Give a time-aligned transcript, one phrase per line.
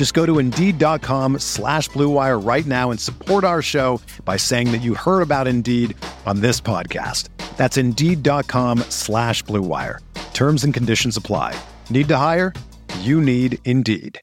[0.00, 4.80] Just go to Indeed.com slash BlueWire right now and support our show by saying that
[4.80, 7.28] you heard about Indeed on this podcast.
[7.58, 9.98] That's Indeed.com slash BlueWire.
[10.32, 11.54] Terms and conditions apply.
[11.90, 12.54] Need to hire?
[13.00, 14.18] You need Indeed.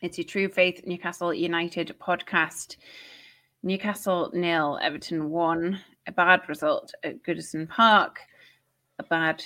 [0.00, 2.76] It's your True Faith Newcastle United podcast.
[3.64, 5.80] Newcastle nil, Everton one.
[6.06, 8.20] A bad result at Goodison Park.
[9.00, 9.42] A bad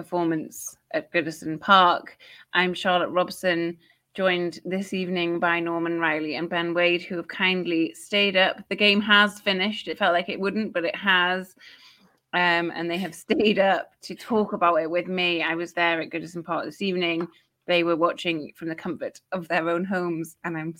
[0.00, 2.16] performance at Goodison Park.
[2.54, 3.76] I'm Charlotte Robson,
[4.14, 8.66] joined this evening by Norman Riley and Ben Wade, who have kindly stayed up.
[8.70, 9.88] The game has finished.
[9.88, 11.54] It felt like it wouldn't, but it has.
[12.32, 15.42] Um, and they have stayed up to talk about it with me.
[15.42, 17.28] I was there at Goodison Park this evening
[17.66, 20.74] they were watching from the comfort of their own homes, and I'm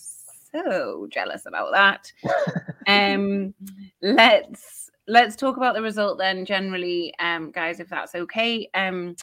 [0.50, 2.10] so jealous about that.
[2.86, 3.52] um,
[4.00, 8.68] let's let's talk about the result then, generally, um, guys, if that's okay.
[8.74, 9.16] Um,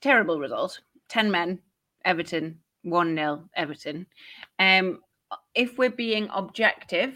[0.00, 0.80] terrible result.
[1.08, 1.58] Ten men,
[2.04, 4.06] Everton, one 0 Everton.
[4.58, 5.00] Um,
[5.54, 7.14] if we're being objective,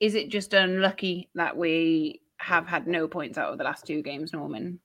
[0.00, 4.02] is it just unlucky that we have had no points out of the last two
[4.02, 4.80] games, Norman?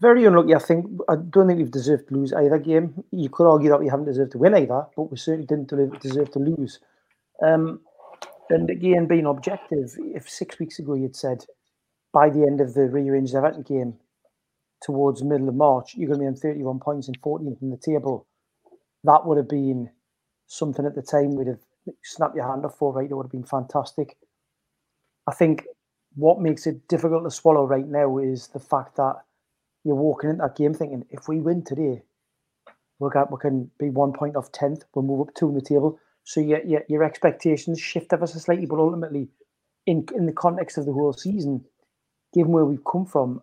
[0.00, 0.54] very unlucky.
[0.54, 3.04] I think I don't think we've deserved to lose either game.
[3.10, 6.30] You could argue that we haven't deserved to win either, but we certainly didn't deserve
[6.32, 6.80] to lose.
[7.42, 7.80] Um,
[8.50, 11.44] and again, being objective, if six weeks ago you'd said
[12.12, 13.94] by the end of the rearranged Everton game
[14.82, 17.76] towards middle of March, you're going to be on 31 points and 14th in the
[17.76, 18.26] table,
[19.04, 19.90] that would have been
[20.46, 21.60] something at the time we'd have
[22.02, 23.10] snapped your hand off for, right?
[23.10, 24.16] It would have been fantastic.
[25.26, 25.64] I think
[26.14, 29.16] what makes it difficult to swallow right now is the fact that
[29.84, 32.02] you're walking into that game thinking, if we win today,
[32.98, 35.60] we'll get, we can be one point off 10th, we'll move up two in the
[35.60, 35.98] table.
[36.24, 39.28] So your, your, your expectations shift ever so slightly, but ultimately,
[39.86, 41.64] in, in the context of the whole season,
[42.32, 43.42] given where we've come from,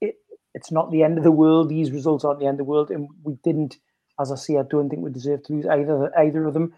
[0.00, 0.16] it,
[0.54, 1.70] it's not the end of the world.
[1.70, 2.90] These results aren't the end of the world.
[2.90, 3.78] And we didn't,
[4.20, 6.74] as I say, I don't think we deserve to lose either either of them.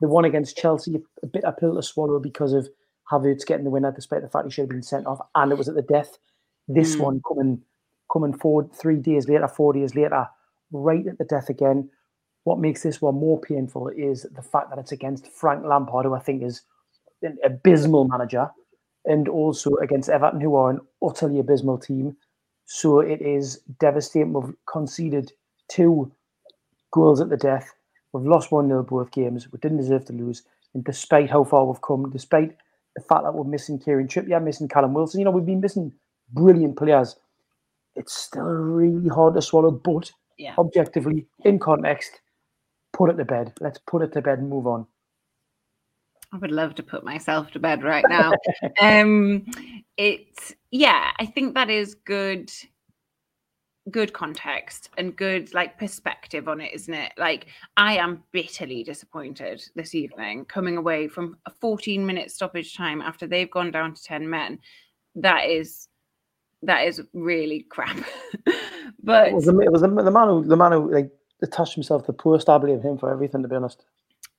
[0.00, 2.68] The one against Chelsea, a bit of a pill to swallow because of
[3.10, 5.58] Havertz getting the winner, despite the fact he should have been sent off, and it
[5.58, 6.18] was at the death.
[6.68, 7.00] This mm.
[7.00, 7.62] one coming
[8.12, 10.26] coming forward three days later, four days later,
[10.70, 11.90] right at the death again.
[12.48, 16.14] What makes this one more painful is the fact that it's against Frank Lampard, who
[16.14, 16.62] I think is
[17.20, 18.48] an abysmal manager,
[19.04, 22.16] and also against Everton, who are an utterly abysmal team.
[22.64, 24.32] So it is devastating.
[24.32, 25.30] We've conceded
[25.68, 26.10] two
[26.90, 27.70] goals at the death.
[28.12, 29.52] We've lost 1 0 both games.
[29.52, 30.42] We didn't deserve to lose.
[30.72, 32.56] And despite how far we've come, despite
[32.96, 35.92] the fact that we're missing Kieran Trippier, missing Callum Wilson, you know, we've been missing
[36.32, 37.16] brilliant players
[37.98, 39.70] it's still really hard to swallow.
[39.70, 40.54] But yeah.
[40.56, 42.20] objectively, in context,
[42.98, 43.52] put it to bed.
[43.60, 44.86] Let's put it to bed and move on.
[46.32, 48.32] I would love to put myself to bed right now.
[48.82, 49.46] um,
[49.96, 52.52] it's yeah, I think that is good
[53.90, 57.46] good context and good like perspective on it isn't it like
[57.78, 63.26] i am bitterly disappointed this evening coming away from a 14 minute stoppage time after
[63.26, 64.58] they've gone down to 10 men
[65.14, 65.88] that is
[66.62, 67.96] that is really crap.
[69.02, 71.10] but it was, the, it was the, the, man who the man who like
[71.42, 72.48] attached himself to post.
[72.48, 73.42] I blame him for everything.
[73.42, 73.84] To be honest.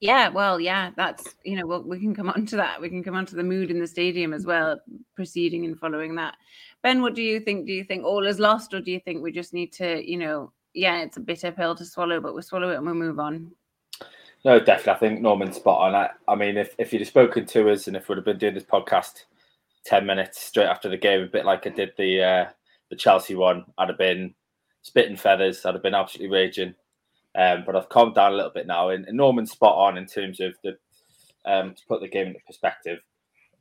[0.01, 2.81] Yeah, well, yeah, that's you know, well, we can come on to that.
[2.81, 4.79] We can come on to the mood in the stadium as well,
[5.15, 6.35] preceding and following that.
[6.83, 7.67] Ben, what do you think?
[7.67, 10.17] Do you think all is lost, or do you think we just need to, you
[10.17, 13.19] know, yeah, it's a bitter pill to swallow, but we swallow it and we move
[13.19, 13.51] on?
[14.45, 14.93] No, definitely.
[14.93, 15.95] I think Norman's spot on.
[15.95, 18.37] I, I mean, if, if you'd have spoken to us and if we'd have been
[18.37, 19.23] doing this podcast
[19.85, 22.45] 10 minutes straight after the game, a bit like I did the uh,
[22.89, 23.65] the Chelsea one.
[23.77, 24.33] I'd have been
[24.81, 25.65] spitting feathers.
[25.65, 26.73] I'd have been absolutely raging.
[27.35, 28.89] Um, but I've calmed down a little bit now.
[28.89, 30.77] And, and Norman's spot on in terms of the
[31.45, 32.99] um, to put the game into perspective.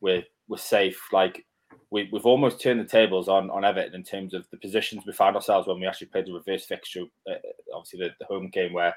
[0.01, 1.01] We're we're safe.
[1.13, 1.45] Like
[1.91, 5.13] we we've almost turned the tables on on Everton in terms of the positions we
[5.13, 7.05] found ourselves when we actually played the reverse fixture.
[7.29, 7.35] Uh,
[7.75, 8.95] obviously, the, the home game where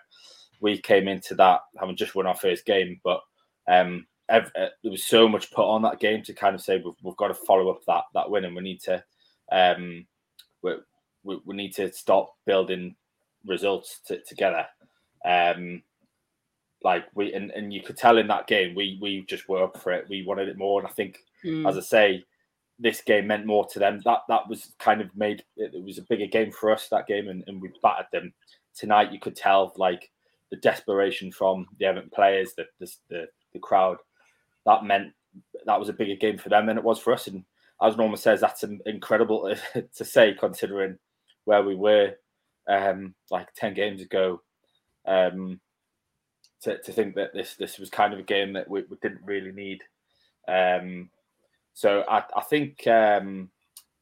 [0.62, 3.22] we came into that having just won our first game, but
[3.68, 6.94] um, uh, there was so much put on that game to kind of say we've,
[7.04, 9.04] we've got to follow up that that win, and we need to
[9.52, 10.06] um,
[10.62, 10.74] we,
[11.24, 12.96] we, we need to stop building
[13.46, 14.66] results to, together.
[15.26, 15.84] Um,
[16.84, 19.80] like we and, and you could tell in that game we we just were up
[19.80, 20.08] for it.
[20.10, 21.68] We wanted it more, and I think, Mm.
[21.68, 22.24] as I say,
[22.78, 24.00] this game meant more to them.
[24.06, 27.08] That that was kind of made it, it was a bigger game for us that
[27.08, 28.34] game, and, and we battered them.
[28.76, 30.10] Tonight, you could tell like
[30.50, 33.98] the desperation from the Everton players, the the the, the crowd.
[34.66, 35.14] That meant
[35.66, 37.28] that was a bigger game for them than it was for us.
[37.28, 37.44] And
[37.82, 39.54] as Norman says, that's in- incredible
[39.96, 40.98] to say considering
[41.46, 42.14] where we were
[42.68, 44.42] um, like ten games ago.
[45.06, 45.60] Um,
[46.62, 49.26] to, to think that this this was kind of a game that we, we didn't
[49.26, 49.80] really need.
[50.48, 51.10] Um,
[51.74, 53.50] so I, I think um,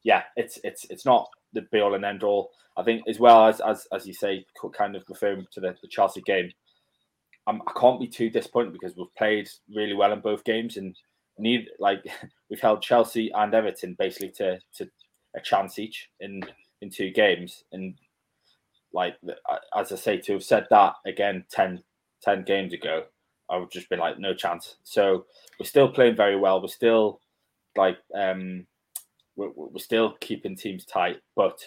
[0.02, 2.50] yeah, it's it's it's not the be all and end all.
[2.76, 5.88] I think as well as as as you say, kind of referring to the, the
[5.88, 6.50] Chelsea game,
[7.46, 10.94] I'm, I can't be too disappointed because we've played really well in both games and
[11.38, 12.04] need like
[12.50, 14.88] we've held Chelsea and Everton basically to to
[15.36, 16.42] a chance each in
[16.82, 17.94] in two games and
[18.92, 19.16] like
[19.76, 21.82] as I say to have said that again 10,
[22.22, 23.04] 10 games ago
[23.50, 24.76] I would just be like no chance.
[24.84, 25.26] So
[25.58, 26.60] we're still playing very well.
[26.62, 27.20] We're still
[27.76, 28.66] like um
[29.36, 31.60] we're, we're still keeping teams tight but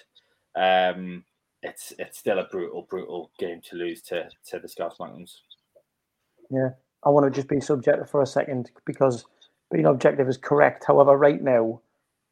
[0.55, 1.23] um
[1.63, 5.41] it's it's still a brutal brutal game to lose to to the Scouse Mountains.
[6.49, 6.69] Yeah,
[7.03, 9.25] I want to just be subjective for a second because
[9.71, 10.83] being objective is correct.
[10.85, 11.81] However, right now,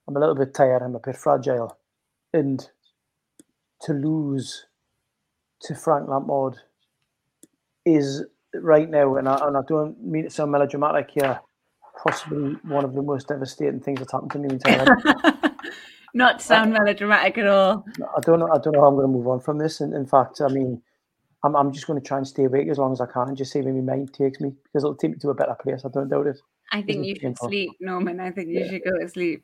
[0.08, 0.82] I'm a little bit tired.
[0.82, 1.78] I'm a bit fragile,
[2.34, 2.70] and
[3.82, 4.66] to lose
[5.64, 6.58] to Frank Lampard
[7.86, 8.24] is
[8.56, 11.40] right now, and I, and I don't mean it sound melodramatic here,
[12.04, 15.44] possibly one of the most devastating things that's happened to me in life.
[16.14, 17.86] Not to sound melodramatic at all.
[18.18, 18.50] I don't know.
[18.52, 19.80] I don't know how I'm going to move on from this.
[19.80, 20.82] And in fact, I mean,
[21.44, 23.38] I'm, I'm just going to try and stay awake as long as I can and
[23.38, 25.84] just see where my mind takes me because it'll take me to a better place.
[25.86, 26.38] I don't doubt it.
[26.74, 28.20] I think you should sleep, Norman.
[28.20, 28.72] I think you Yeah.
[28.72, 29.44] should go to sleep.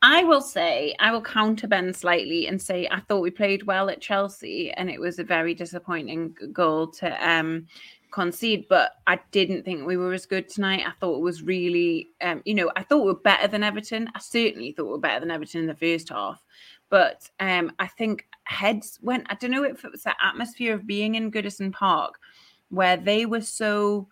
[0.00, 3.90] I will say, I will counter Ben slightly and say I thought we played well
[3.90, 7.66] at Chelsea, and it was a very disappointing goal to um,
[8.12, 8.66] concede.
[8.68, 10.84] But I didn't think we were as good tonight.
[10.86, 14.08] I thought it was really, um, you know, I thought we were better than Everton.
[14.14, 16.44] I certainly thought we were better than Everton in the first half.
[16.90, 19.26] But um, I think heads went.
[19.30, 22.20] I don't know if it was the atmosphere of being in Goodison Park,
[22.70, 24.06] where they were so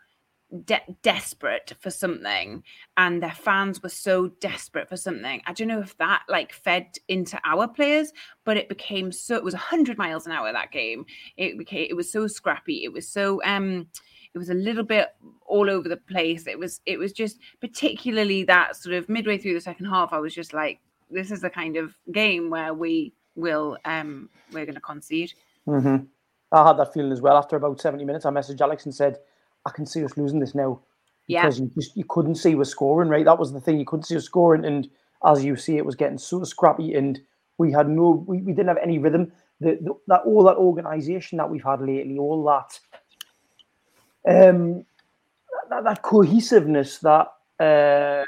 [0.64, 2.62] de- desperate for something
[2.96, 5.43] and their fans were so desperate for something.
[5.46, 8.12] I don't know if that like fed into our players
[8.44, 11.04] but it became so it was 100 miles an hour that game.
[11.37, 12.84] It became it was so scrappy.
[12.84, 13.87] It was so um
[14.34, 15.08] it was a little bit
[15.46, 16.46] all over the place.
[16.46, 20.19] It was it was just particularly that sort of midway through the second half i
[20.19, 24.75] was just like this is the kind of game where we will um we're going
[24.75, 25.32] to concede.
[25.66, 26.04] Mm-hmm.
[26.52, 27.37] I had that feeling as well.
[27.37, 29.19] After about 70 minutes, I messaged Alex and said,
[29.66, 30.80] I can see us losing this now.
[31.26, 33.24] yeah Because you just you couldn't see us scoring, right?
[33.24, 33.78] That was the thing.
[33.78, 34.64] You couldn't see us scoring.
[34.64, 34.88] And
[35.24, 37.20] as you see, it was getting so scrappy and
[37.58, 39.32] we had no we, we didn't have any rhythm.
[39.60, 42.78] The, the that all that organization that we've had lately, all that
[44.28, 44.84] um
[45.70, 47.28] that, that cohesiveness, that
[47.58, 48.24] uh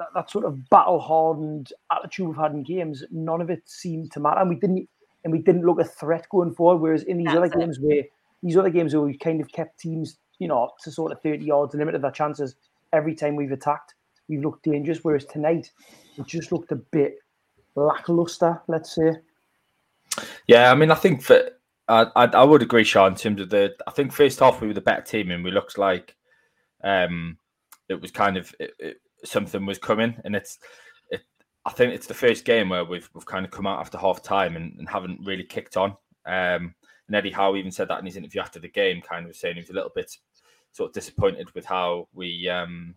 [0.00, 4.10] that, that sort of battle hardened attitude we've had in games, none of it seemed
[4.12, 4.40] to matter.
[4.40, 4.88] And we didn't
[5.24, 6.80] and we didn't look a threat going forward.
[6.80, 7.58] Whereas in these other it.
[7.58, 8.02] games where
[8.42, 11.44] these other games where we kind of kept teams, you know, to sort of 30
[11.44, 12.56] yards, limited their chances
[12.92, 13.94] every time we've attacked,
[14.28, 15.04] we've looked dangerous.
[15.04, 15.70] Whereas tonight,
[16.16, 17.18] it just looked a bit
[17.76, 19.16] lackluster, let's say.
[20.48, 23.74] Yeah, I mean, I think I, I I would agree, Sean, in terms of the.
[23.86, 26.16] I think first half we were the better team, and we looked like
[26.82, 27.38] um,
[27.88, 30.58] it was kind of it, it, something was coming, and it's.
[31.10, 31.20] It,
[31.64, 34.22] I think it's the first game where we've we've kind of come out after half
[34.22, 35.96] time and, and haven't really kicked on.
[36.26, 36.74] Um,
[37.06, 39.56] and Eddie Howe even said that in his interview after the game, kind of saying
[39.56, 40.16] he was a little bit
[40.72, 42.94] sort of disappointed with how we um,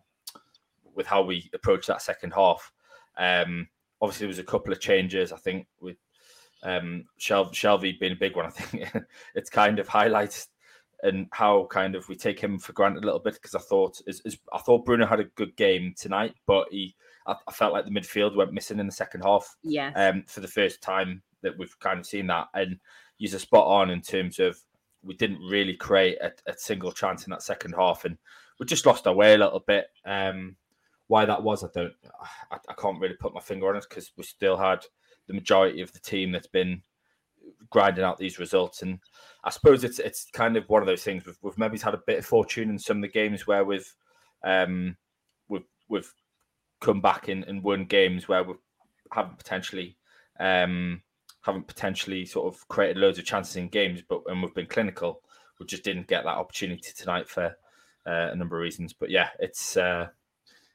[0.94, 2.72] with how we approached that second half.
[3.16, 3.68] Um,
[4.00, 5.32] obviously, there was a couple of changes.
[5.32, 5.96] I think with
[6.62, 8.88] um, Shel- Shelvey being a big one, I think
[9.34, 10.48] it's kind of highlights
[11.02, 14.00] and how kind of we take him for granted a little bit because I thought
[14.06, 16.94] is, is I thought Bruno had a good game tonight, but he
[17.26, 19.90] I, I felt like the midfield went missing in the second half Yeah.
[19.96, 22.46] um, for the first time that we've kind of seen that.
[22.54, 22.78] And
[23.16, 24.58] he's a spot on in terms of
[25.04, 28.16] we didn't really create a, a single chance in that second half, and
[28.58, 29.86] we just lost our way a little bit.
[30.04, 30.56] Um,
[31.06, 31.92] why that was, I don't,
[32.50, 34.84] I, I can't really put my finger on it because we still had
[35.26, 36.82] the majority of the team that's been
[37.70, 38.98] grinding out these results, and
[39.42, 41.26] I suppose it's it's kind of one of those things.
[41.26, 43.92] We've, we've maybe had a bit of fortune in some of the games where we've
[44.42, 44.96] um,
[45.48, 46.12] we've we've
[46.80, 48.54] come back in and won games where we
[49.12, 49.96] haven't potentially
[50.40, 51.02] um,
[51.44, 55.20] haven't potentially sort of created loads of chances in games, but and we've been clinical.
[55.60, 57.56] We just didn't get that opportunity tonight for
[58.06, 58.92] uh, a number of reasons.
[58.92, 60.08] But yeah, it's uh,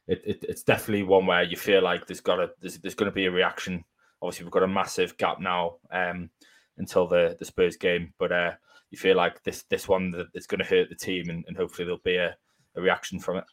[0.06, 3.10] it, it, it's definitely one where you feel like there's got to there's, there's going
[3.10, 3.84] to be a reaction.
[4.22, 6.30] Obviously, we've got a massive gap now um,
[6.78, 8.52] until the the Spurs game, but uh,
[8.90, 11.56] you feel like this this one that is going to hurt the team, and, and
[11.56, 12.36] hopefully there'll be a,
[12.76, 13.44] a reaction from it.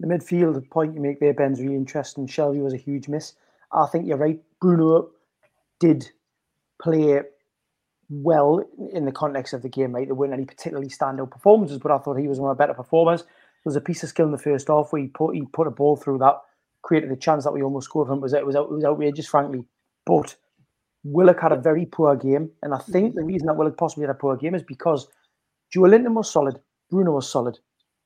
[0.00, 2.26] The midfield point you make there, Ben's really interesting.
[2.26, 3.34] Shelvey was a huge miss.
[3.70, 4.40] I think you're right.
[4.60, 5.10] Bruno
[5.80, 6.10] did
[6.80, 7.22] play
[8.10, 10.06] well in the context of the game, right?
[10.06, 12.74] There weren't any particularly standout performances, but I thought he was one of the better
[12.74, 13.22] performers.
[13.22, 15.66] There was a piece of skill in the first half where he put he put
[15.66, 16.36] a ball through that,
[16.82, 18.18] created a chance that we almost scored from.
[18.18, 19.64] It was it was, it was outrageous, frankly.
[20.06, 20.34] But
[21.04, 24.14] Willock had a very poor game, and I think the reason that Willock possibly had
[24.14, 25.06] a poor game is because
[25.74, 26.58] Joelinton was solid,
[26.90, 27.58] Bruno was solid,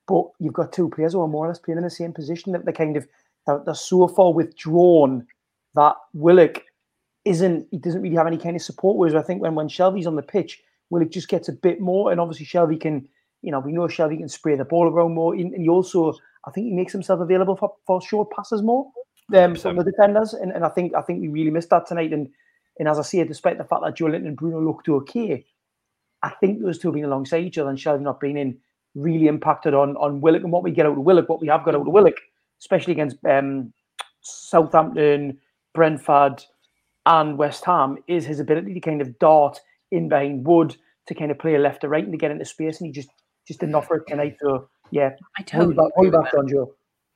[0.07, 2.53] but you've got two players who are more or less playing in the same position.
[2.53, 3.07] That they're kind of
[3.47, 5.27] they're, they're so far withdrawn
[5.75, 6.63] that Willock
[7.25, 8.97] isn't he doesn't really have any kind of support.
[8.97, 12.11] Whereas I think when when Shelvey's on the pitch, Willock just gets a bit more,
[12.11, 13.09] and obviously Shelvey can,
[13.43, 16.15] you know, we know Shelvey can spray the ball around more, and he also
[16.47, 18.91] I think he makes himself available for, for short passes more
[19.35, 22.13] um, from the defenders, and, and I think I think we really missed that tonight.
[22.13, 22.29] And
[22.79, 25.45] and as I say, despite the fact that Joelinton and Bruno looked okay,
[26.23, 28.59] I think those two being alongside each other and Shelvey not being in
[28.95, 31.65] really impacted on on Willock and what we get out of Willock, what we have
[31.65, 32.19] got out of Willock,
[32.61, 33.73] especially against um,
[34.21, 35.39] Southampton,
[35.75, 36.45] Brentford
[37.07, 41.31] and West Ham is his ability to kind of dart in behind Wood to kind
[41.31, 43.11] of play left to right and to get into space, and he just
[43.47, 44.37] just didn't offer it tonight.
[44.41, 46.39] So yeah, I totally back, agree, with back that.
[46.39, 46.75] on Joe.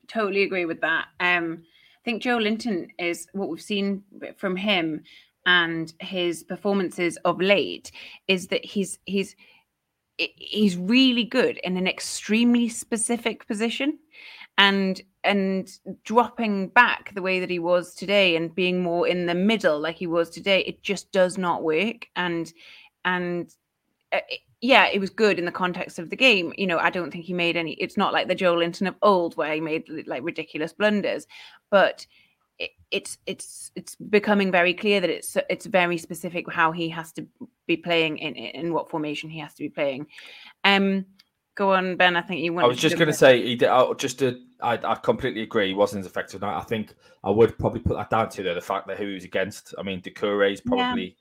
[0.09, 1.07] totally agree with that.
[1.21, 4.03] Um, I think Joelinton is what we've seen
[4.37, 5.03] from him
[5.47, 7.91] and his performances of late
[8.29, 9.35] is that he's he's
[10.19, 13.99] he's really good in an extremely specific position
[14.59, 19.35] and and dropping back the way that he was today and being more in the
[19.35, 22.07] middle like he was today it just does not work.
[22.17, 22.53] And
[23.05, 23.51] and
[24.13, 24.21] uh,
[24.61, 26.53] yeah it was good in the context of the game.
[26.59, 29.37] You know i don't think he made any it's not like the joelinton of old
[29.37, 31.27] where he made like ridiculous blunders
[31.71, 32.07] but
[32.59, 37.13] it, it's it's it's becoming very clear that it's it's very specific how he has
[37.13, 37.27] to
[37.67, 40.07] be playing in in what formation he has to be playing.
[40.65, 41.07] Um
[41.59, 43.69] go on ben i think you want I was just going to say, he did,
[43.69, 45.69] uh, just to, I, I completely agree.
[45.69, 46.59] He wasn't as effective tonight.
[46.59, 49.15] I think I would probably put that down to though, the fact that who he
[49.15, 49.75] was against.
[49.79, 51.17] I mean, Doucouré is probably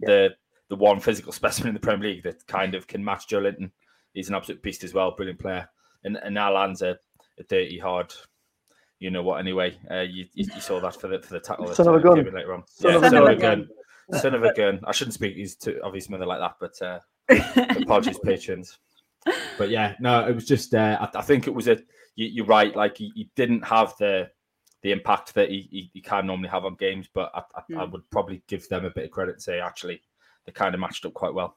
[0.00, 0.08] Yeah.
[0.08, 0.28] the
[0.70, 3.70] the one physical specimen in the Premier League that kind of can match Joelinton.
[4.14, 5.68] He's an absolute beast as well, brilliant player.
[6.04, 6.98] And and Allan's a,
[7.38, 8.12] a dirty hard.
[8.98, 9.40] You know what?
[9.40, 11.98] Anyway, uh, you, you you saw that for the for the tackle Son of a
[11.98, 12.34] uh, gun.
[12.34, 12.62] later on.
[12.66, 13.68] Son yeah, of a son of a gun.
[14.10, 14.20] gun.
[14.20, 14.80] Son of a gun.
[14.84, 17.00] I shouldn't speak these to obvious mother like that, but uh,
[17.82, 18.78] apologies, patrons.
[19.58, 20.74] But yeah, no, it was just.
[20.74, 21.76] Uh, I, I think it was a.
[22.16, 22.74] You, you're right.
[22.74, 24.30] Like he, he didn't have the
[24.82, 27.86] the impact that he, he, he can normally have on games, but I, I, I
[27.86, 27.92] Mm.
[27.92, 30.02] would probably give them a bit of credit and say actually
[30.44, 31.56] they kind of matched up quite well.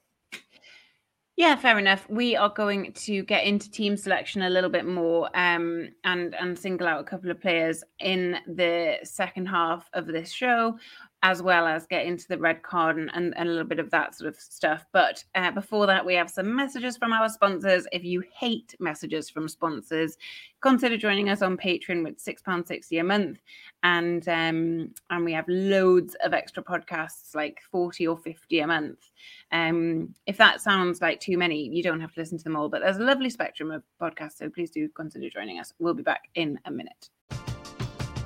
[1.37, 2.07] Yeah, fair enough.
[2.09, 6.57] We are going to get into team selection a little bit more um, and and
[6.57, 10.77] single out a couple of players in the second half of this show,
[11.25, 14.13] as well as get into the red card and, and, a little bit of that
[14.13, 14.85] sort of stuff.
[14.93, 17.87] But uh, before that, we have some messages from our sponsors.
[17.91, 20.17] If you hate messages from sponsors,
[20.61, 23.39] consider joining us on Patreon with £6.60 a month.
[23.81, 29.09] And um, and we have loads of extra podcasts, like 40 or 50 a month.
[29.51, 32.69] Um, if that sounds like too many, you don't have to listen to them all,
[32.69, 35.73] but there's a lovely spectrum of podcasts, so please do consider joining us.
[35.79, 37.09] We'll be back in a minute.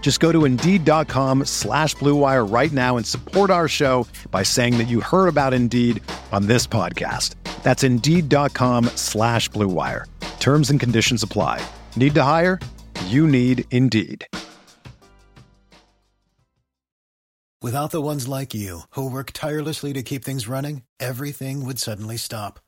[0.00, 4.78] Just go to Indeed.com slash Blue Wire right now and support our show by saying
[4.78, 6.02] that you heard about Indeed
[6.32, 7.36] on this podcast.
[7.62, 10.06] That's Indeed.com slash Blue Wire.
[10.40, 11.64] Terms and conditions apply.
[11.94, 12.58] Need to hire?
[13.06, 14.26] You need Indeed.
[17.62, 22.16] Without the ones like you, who work tirelessly to keep things running, everything would suddenly
[22.16, 22.58] stop.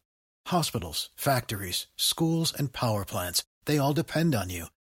[0.49, 4.67] Hospitals, factories, schools, and power plants, they all depend on you.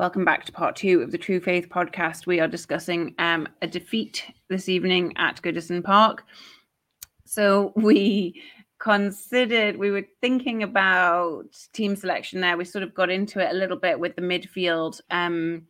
[0.00, 2.24] Welcome back to part two of the True Faith podcast.
[2.24, 6.24] We are discussing um, a defeat this evening at Goodison Park.
[7.26, 8.42] So we
[8.78, 12.56] considered, we were thinking about team selection there.
[12.56, 15.02] We sort of got into it a little bit with the midfield.
[15.10, 15.66] Um,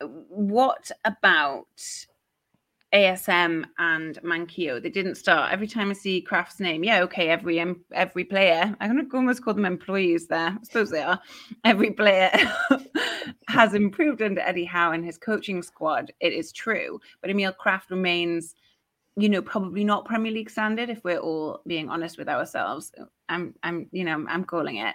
[0.00, 1.66] what about
[2.92, 4.82] ASM and Manquillo.
[4.82, 5.52] They didn't start.
[5.52, 9.54] Every time I see Krafth's name, yeah, okay, every every player, I'm gonna almost call
[9.54, 10.58] them employees there.
[10.60, 11.20] I suppose they are.
[11.64, 12.30] Every player
[13.48, 16.12] has improved under Eddie Howe and his coaching squad.
[16.20, 18.54] It is true, but Emil Krafth remains,
[19.16, 22.92] you know, probably not Premier League standard if we're all being honest with ourselves.
[23.28, 24.94] I'm, I'm, you know, I'm calling it.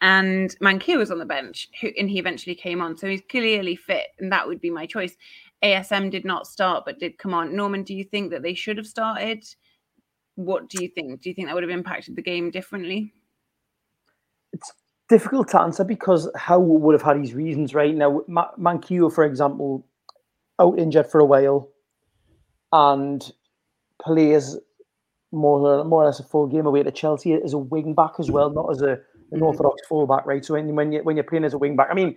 [0.00, 3.76] And Manquillo was on the bench, who, and he eventually came on, so he's clearly
[3.76, 5.16] fit, and that would be my choice.
[5.62, 7.56] ASM did not start but did come on.
[7.56, 9.44] Norman, do you think that they should have started?
[10.34, 11.22] What do you think?
[11.22, 13.14] Do you think that would have impacted the game differently?
[15.08, 17.94] Difficult to answer because Howe would have had his reasons, right?
[17.94, 19.86] Now, Manquillo, for example,
[20.60, 21.70] out injured for a while
[22.72, 23.30] and
[24.02, 24.56] plays
[25.32, 28.30] more, more or less a full game away to Chelsea as a wing back as
[28.30, 28.98] well, not as a, an
[29.32, 29.42] mm-hmm.
[29.42, 30.44] orthodox fullback, right?
[30.44, 32.16] So when, when, you, when you're playing as a wing back, I mean,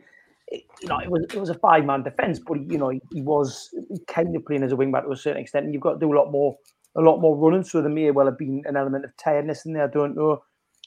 [0.51, 3.21] you know, it was it was a five man defence, but you know, he, he,
[3.21, 3.69] was
[4.07, 5.99] kind of playing as a wing back to a certain extent, and you've got to
[5.99, 6.57] do a lot more
[6.97, 7.63] a lot more running.
[7.63, 9.83] So there may well have been an element of tiredness in there.
[9.83, 10.41] I don't know.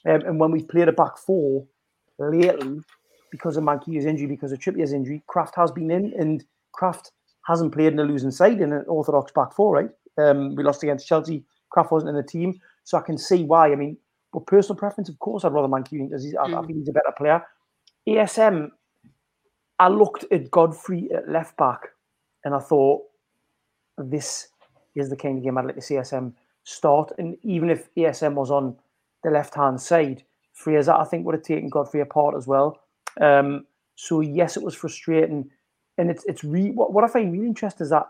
[0.05, 1.65] Um, and when we played a back four
[2.31, 2.79] lately,
[3.31, 6.43] because of Manquillo's injury, because of Trippier's injury, Krafth has been in, and
[6.79, 7.11] Krafth
[7.45, 9.89] hasn't played in a losing side in an orthodox back four, right?
[10.17, 11.43] Um, we lost against Chelsea.
[11.75, 13.71] Krafth wasn't in the team, so I can see why.
[13.71, 13.97] I mean,
[14.31, 16.37] but personal preference, of course, I'd rather Manquillo because mm.
[16.39, 17.43] I, I think he's a better player.
[18.07, 18.71] ASM
[19.79, 21.81] I looked at Godfrey at left back
[22.45, 23.01] and I thought,
[23.97, 24.47] this
[24.95, 27.11] is the kind of game I'd like to see ASM start.
[27.17, 28.75] And even if ASM was on
[29.23, 32.79] the left hand side, Fraser, I think, would have taken Godfrey apart as well.
[33.19, 35.49] Um, so, yes, it was frustrating.
[35.97, 38.07] And it's, it's re- what, what I find really interesting is that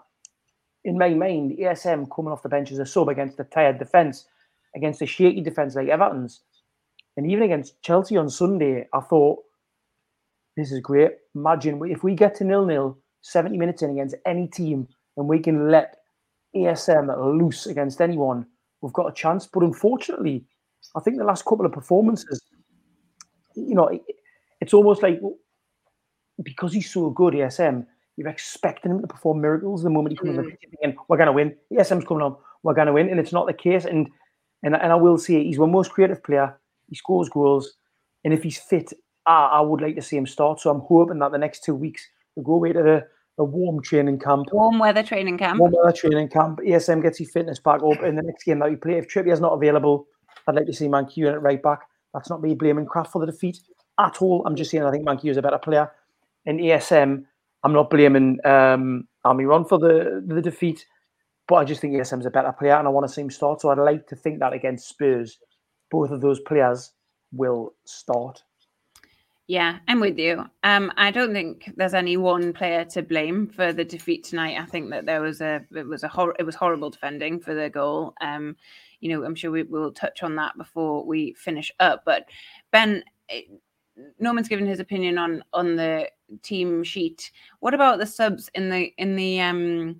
[0.86, 4.26] in my mind, ESM coming off the bench as a sub against a tired defence,
[4.76, 6.42] against a shaky defence like Everton's.
[7.16, 9.40] And even against Chelsea on Sunday, I thought,
[10.58, 11.12] this is great.
[11.36, 15.40] Imagine if we get to nil nil 70 minutes in against any team and we
[15.40, 15.98] can let
[16.56, 18.46] ESM loose against anyone,
[18.82, 19.48] we've got a chance.
[19.48, 20.46] But unfortunately,
[20.96, 22.41] I think the last couple of performances,
[23.56, 23.89] you know,
[24.62, 25.19] it's almost like
[26.41, 27.86] because he's so good, ASM,
[28.17, 30.39] you're expecting him to perform miracles the moment he comes mm.
[30.39, 30.60] on the pitch.
[30.84, 31.56] And we're going to win.
[31.72, 32.36] ASM's coming on.
[32.63, 33.86] We're going to win, and it's not the case.
[33.86, 34.08] And
[34.63, 36.58] and and I will say he's one most creative player.
[36.89, 37.74] He scores goals,
[38.24, 38.93] and if he's fit
[39.26, 40.60] I, I would like to see him start.
[40.60, 43.08] So I'm hoping that the next two weeks we go away to the
[43.39, 44.48] a warm training camp.
[44.52, 45.60] Warm weather training camp.
[45.60, 46.60] Warm weather training camp.
[46.60, 48.98] ASM gets his fitness back up in the next game that we play.
[48.98, 50.06] If Trippier's not available,
[50.48, 51.82] I'd like to see Manquillo at right back.
[52.14, 53.60] That's not me blaming Krafth for the defeat
[54.00, 54.44] at all.
[54.46, 55.92] I'm just saying I think Manquillo is a better player.
[56.46, 57.26] In ASM,
[57.64, 60.86] I'm not blaming um, Almiron for the, the defeat,
[61.48, 63.62] but I just think ASM's a better player and I want to see him start.
[63.62, 65.40] So I'd like to think that against Spurs,
[65.90, 66.92] both of those players
[67.32, 68.44] will start.
[69.48, 70.46] Yeah, I'm with you.
[70.64, 74.58] Um, I don't think there's any one player to blame for the defeat tonight.
[74.58, 77.54] I think that there was a it was a hor- it was horrible defending for
[77.54, 78.14] the goal.
[78.22, 78.56] Um,
[79.04, 82.04] you know, I'm sure we will touch on that before we finish up.
[82.06, 82.30] But
[82.72, 83.42] Ben, eh,
[84.18, 86.10] Norman's given his opinion on on the
[86.42, 87.30] team sheet.
[87.60, 90.00] What about the subs in the in the um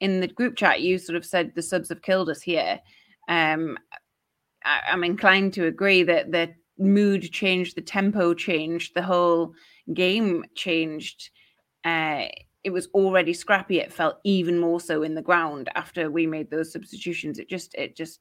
[0.00, 0.80] in the group chat?
[0.80, 2.80] You sort of said the subs have killed us here.
[3.28, 3.76] Um,
[4.64, 9.52] I, I'm inclined to agree that the mood changed, the tempo changed, the whole
[9.92, 11.28] game changed.
[11.84, 12.24] Uh,
[12.64, 13.80] it was already scrappy.
[13.80, 17.38] It felt even more so in the ground after we made those substitutions.
[17.38, 18.20] It just, it just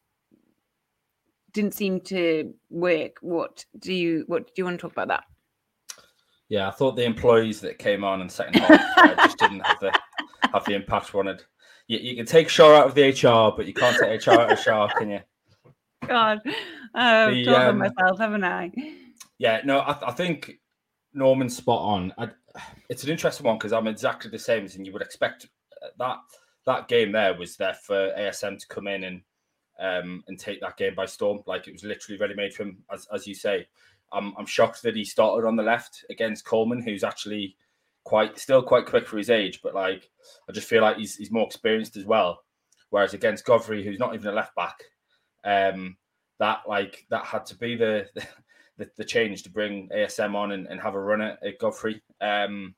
[1.54, 3.18] didn't seem to work.
[3.22, 5.24] What do you, what do you want to talk about that?
[6.50, 9.60] Yeah, I thought the employees that came on in the second half uh, just didn't
[9.60, 10.00] have the
[10.52, 11.44] have the impact wanted.
[11.88, 14.52] You, you can take Shaw out of the HR, but you can't take HR out
[14.52, 15.20] of Shaw, can you?
[16.08, 16.40] God,
[16.96, 18.72] I've the, um, myself, haven't I?
[19.38, 20.60] Yeah, no, I, I think
[21.14, 22.14] Norman's spot on.
[22.18, 22.30] I,
[22.90, 25.48] it's an interesting one because I'm exactly the same as you would expect.
[25.84, 26.18] Uh, that
[26.66, 29.22] that game there was there for ASM to come in and
[29.80, 31.40] um, and take that game by storm.
[31.46, 33.68] Like it was literally ready made for him, as as you say.
[34.12, 37.56] I'm I'm shocked that he started on the left against Coleman, who's actually
[38.04, 40.10] quite still quite quick for his age, but like
[40.48, 42.44] I just feel like he's he's more experienced as well.
[42.90, 44.84] Whereas against Godfrey, who's not even a left back,
[45.44, 45.96] um,
[46.40, 48.08] that like that had to be the
[48.78, 52.02] the, the change to bring ASM on and, and have a run at, at Godfrey.
[52.22, 52.74] Um,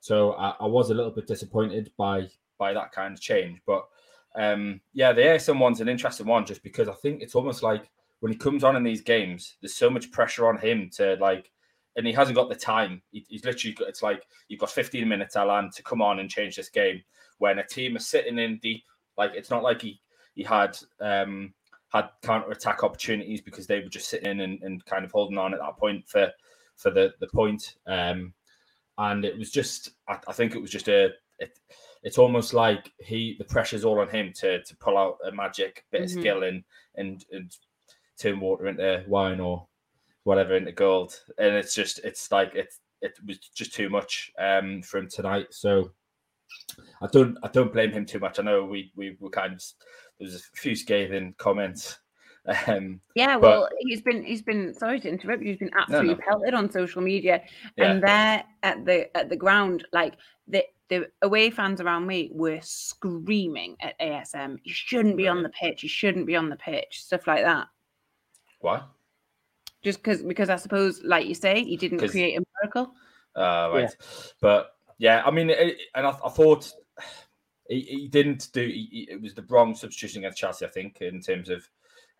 [0.00, 2.28] so I, I, was a little bit disappointed by
[2.58, 3.86] by that kind of change, but
[4.34, 7.90] um, yeah, the ASM one's an interesting one just because I think it's almost like
[8.20, 11.50] when he comes on in these games, there's so much pressure on him to like,
[11.96, 13.02] and he hasn't got the time.
[13.10, 16.30] He, he's literally got, it's like you've got 15 minutes, Allan, to come on and
[16.30, 17.02] change this game
[17.38, 18.82] when a team is sitting in deep.
[19.16, 20.00] Like it's not like he
[20.34, 21.54] he had um
[21.92, 25.54] had counter attack opportunities because they were just sitting and, and kind of holding on
[25.54, 26.32] at that point for
[26.76, 27.76] for the the point.
[27.86, 28.34] Um,
[28.98, 31.10] and it was just, I, I think it was just a.
[31.38, 31.58] It,
[32.02, 35.84] it's almost like he the pressure's all on him to to pull out a magic
[35.90, 36.18] bit mm-hmm.
[36.18, 36.62] of skill and
[36.96, 37.52] and and
[38.18, 39.66] turn water into wine or
[40.24, 41.18] whatever into gold.
[41.38, 45.48] And it's just it's like it it was just too much um for him tonight.
[45.50, 45.90] So
[47.02, 48.38] I don't I don't blame him too much.
[48.38, 49.62] I know we we were kind of
[50.18, 51.98] there's a few scathing comments.
[52.66, 55.48] Um, yeah, well, but, he's been he's been sorry to interrupt you.
[55.48, 56.26] He's been absolutely no, no.
[56.28, 57.42] pelted on social media,
[57.76, 57.90] yeah.
[57.90, 60.14] and there at the at the ground, like
[60.46, 64.58] the the away fans around me were screaming at ASM.
[64.64, 65.82] You shouldn't be on the pitch.
[65.82, 67.02] You shouldn't be on the pitch.
[67.04, 67.68] Stuff like that.
[68.60, 68.82] Why?
[69.82, 72.94] Just because because I suppose, like you say, he didn't create a miracle.
[73.36, 73.82] Uh, right.
[73.82, 74.06] Yeah.
[74.40, 76.70] But yeah, I mean, it, and I, I thought
[77.68, 78.66] he, he didn't do.
[78.66, 81.68] He, it was the wrong substitution against Chelsea, I think, in terms of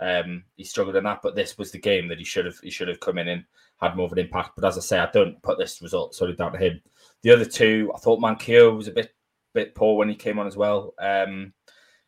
[0.00, 1.20] um, he struggled in that.
[1.22, 3.44] But this was the game that he should have he should have come in and
[3.84, 4.52] had more of an impact.
[4.56, 6.80] But as I say, I don't put this result solely down to him.
[7.22, 9.14] The other two, I thought Manquillo was a bit
[9.54, 10.94] bit poor when he came on as well.
[10.98, 11.52] Um,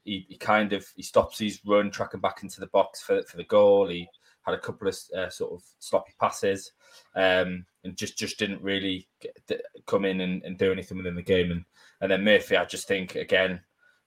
[0.05, 3.37] he, he kind of he stops his run, tracking back into the box for for
[3.37, 3.89] the goal.
[3.89, 4.09] He
[4.43, 6.73] had a couple of uh, sort of sloppy passes,
[7.15, 11.23] um, and just just didn't really get, come in and, and do anything within the
[11.23, 11.51] game.
[11.51, 11.65] And
[12.01, 13.61] and then Murphy, I just think again,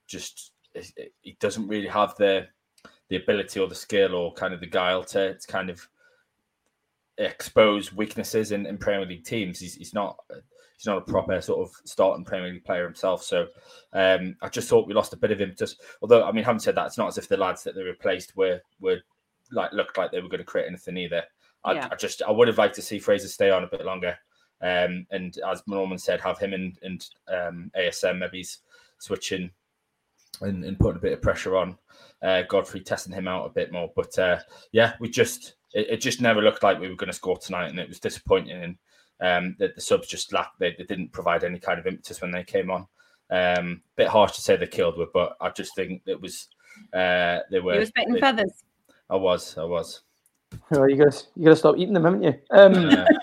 [0.07, 0.51] just
[1.21, 2.47] he doesn't really have the
[3.09, 5.87] the ability or the skill or kind of the guile to, to kind of
[7.19, 9.59] expose weaknesses in, in Premier League teams.
[9.59, 10.17] He's, he's not
[10.77, 13.23] he's not a proper sort of starting Premier League player himself.
[13.23, 13.47] So
[13.93, 15.53] um, I just thought we lost a bit of him.
[15.57, 17.83] Just although I mean, having said that, it's not as if the lads that they
[17.83, 18.99] replaced were were
[19.51, 21.23] like looked like they were going to create anything either.
[21.63, 21.89] I, yeah.
[21.91, 24.17] I just I would have liked to see Fraser stay on a bit longer.
[24.61, 28.45] Um, and as Norman said, have him and, and um, ASM maybe
[28.97, 29.51] switching
[30.41, 31.77] and, and putting a bit of pressure on
[32.21, 33.91] uh, Godfrey, testing him out a bit more.
[33.95, 34.39] But uh,
[34.71, 37.69] yeah, we just it, it, just never looked like we were going to score tonight,
[37.69, 38.63] and it was disappointing.
[38.63, 38.77] And
[39.21, 42.31] um, the, the subs just lacked; they, they, didn't provide any kind of impetus when
[42.31, 42.87] they came on.
[43.31, 46.47] Um, bit harsh to say they killed with, but I just think it was
[46.93, 47.73] uh, they were.
[47.73, 48.63] You were spitting feathers.
[49.09, 50.01] I was, I was.
[50.71, 52.33] Oh, you gotta you gotta stop eating them, haven't you?
[52.51, 52.73] Um,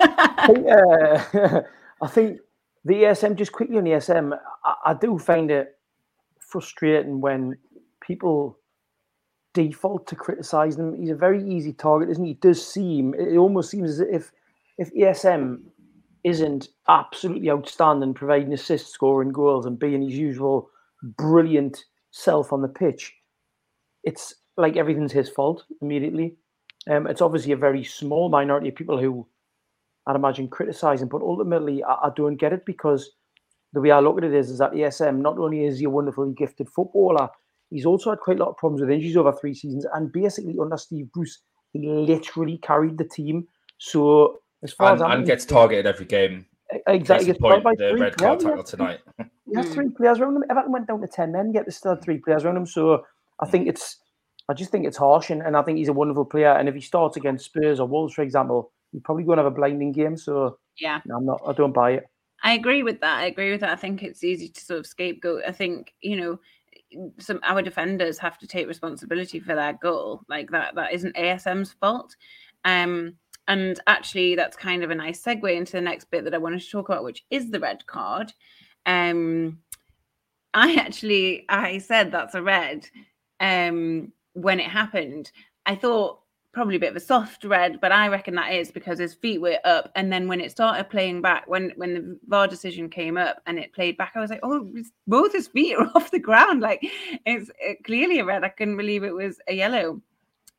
[0.09, 1.61] I, think, uh,
[2.03, 2.41] I think
[2.85, 4.39] the ESM just quickly on the ESM.
[4.65, 5.77] I, I, do find it
[6.39, 7.57] frustrating when
[8.01, 8.59] people
[9.57, 10.95] default to criticise him.
[10.95, 12.33] He's a very easy target, isn't he?
[12.33, 14.31] It does seem it almost seems as if
[14.79, 15.63] if ESM
[16.25, 20.69] isn't absolutely outstanding, providing assists, scoring goals, and being his usual
[21.17, 23.15] brilliant self on the pitch,
[24.05, 26.37] it's like everything's his fault immediately.
[26.91, 29.27] Um, it's obviously a very small minority of people who
[30.07, 33.11] I'd imagine criticizing, but ultimately I, I, don't get it because
[33.73, 35.91] the way I look at it is, is that ESM not only is he a
[35.91, 37.29] wonderfully gifted footballer,
[37.71, 39.87] he's also had quite a lot of problems with injuries over three seasons.
[39.95, 41.41] And basically, under Steve Bruce,
[41.73, 43.47] he literally carried the team.
[43.79, 46.47] So as far and, as I'm and gets targeted every game.
[46.89, 49.01] Exactly, gets point, by the three red card tackle tonight.
[49.49, 49.93] He has three hmm.
[49.93, 50.45] players around him.
[50.51, 52.67] Everton went down to ten men, yet there's still had three players around him.
[52.67, 53.05] So
[53.39, 53.99] I think it's
[54.49, 56.53] I just think it's harsh, and, and I think he's a wonderful player.
[56.53, 59.53] And if he starts against Spurs or Wolves, for example, he's probably going to have
[59.53, 60.17] a blinding game.
[60.17, 61.41] So yeah, I'm not.
[61.47, 62.05] I don't buy it.
[62.43, 63.19] I agree with that.
[63.19, 63.71] I agree with that.
[63.71, 65.43] I think it's easy to sort of scapegoat.
[65.47, 66.39] I think you know
[67.19, 70.23] some our defenders have to take responsibility for their goal.
[70.29, 72.17] Like that that isn't ASM's fault.
[72.65, 73.15] Um
[73.49, 76.61] and actually that's kind of a nice segue into the next bit that I wanted
[76.61, 78.33] to talk about, which is the red card.
[78.87, 79.59] Um
[80.55, 82.89] I actually I said that's a red.
[83.41, 85.33] Um when it happened,
[85.65, 86.21] I thought
[86.57, 89.43] probably a bit of a soft red, but I reckon that is because his feet
[89.43, 89.93] were up.
[89.95, 93.59] And then when it started playing back, when when the VAR decision came up and
[93.59, 94.67] it played back, I was like, oh,
[95.07, 96.63] both his feet are off the ground.
[96.63, 96.81] Like
[97.27, 98.43] it's it, clearly a red.
[98.43, 100.01] I couldn't believe it was a yellow.